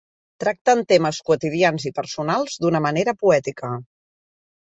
Tracten 0.43 0.79
temes 0.91 1.19
quotidians 1.27 1.85
i 1.89 1.91
personals 1.97 2.57
d'una 2.65 2.81
manera 2.87 3.15
poètica. 3.27 3.71